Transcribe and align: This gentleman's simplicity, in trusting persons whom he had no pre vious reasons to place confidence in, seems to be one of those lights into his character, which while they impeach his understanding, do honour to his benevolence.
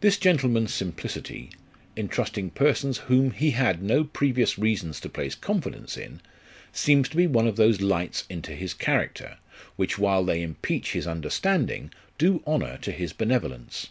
This 0.00 0.16
gentleman's 0.16 0.72
simplicity, 0.72 1.50
in 1.96 2.06
trusting 2.06 2.50
persons 2.50 2.98
whom 3.10 3.32
he 3.32 3.50
had 3.50 3.82
no 3.82 4.04
pre 4.04 4.32
vious 4.32 4.56
reasons 4.62 5.00
to 5.00 5.08
place 5.08 5.34
confidence 5.34 5.96
in, 5.96 6.20
seems 6.72 7.08
to 7.08 7.16
be 7.16 7.26
one 7.26 7.48
of 7.48 7.56
those 7.56 7.80
lights 7.80 8.22
into 8.30 8.54
his 8.54 8.74
character, 8.74 9.38
which 9.74 9.98
while 9.98 10.24
they 10.24 10.40
impeach 10.40 10.92
his 10.92 11.08
understanding, 11.08 11.90
do 12.16 12.44
honour 12.46 12.78
to 12.82 12.92
his 12.92 13.12
benevolence. 13.12 13.88